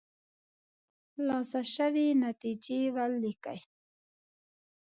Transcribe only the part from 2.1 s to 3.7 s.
نتیجې ولیکئ.